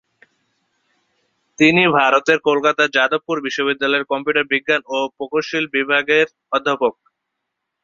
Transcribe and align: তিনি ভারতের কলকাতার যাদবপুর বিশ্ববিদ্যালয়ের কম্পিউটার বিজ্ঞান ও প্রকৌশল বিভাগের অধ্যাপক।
তিনি 1.59 1.83
ভারতের 1.97 2.37
কলকাতার 2.47 2.93
যাদবপুর 2.97 3.37
বিশ্ববিদ্যালয়ের 3.45 4.09
কম্পিউটার 4.11 4.49
বিজ্ঞান 4.51 4.81
ও 4.87 5.07
প্রকৌশল 5.15 5.63
বিভাগের 5.75 6.27
অধ্যাপক। 6.51 6.93